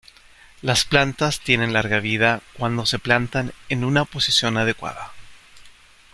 [0.63, 5.11] Las plantas tienen larga vida cuando se plantan en una posición adecuada.